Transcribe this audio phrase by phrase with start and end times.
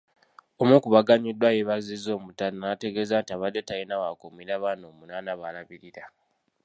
[0.61, 6.05] Omu ku baganyuddwa yeebazizza Omutanda n’ategeeza nti abadde talina w’akuumira baana omunaana b’alabirira.